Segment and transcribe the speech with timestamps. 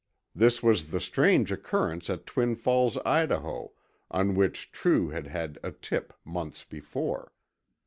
[0.33, 3.71] This was the strange occurrence at Twin Falls, Idaho,
[4.09, 7.33] on which True had had a tip months before.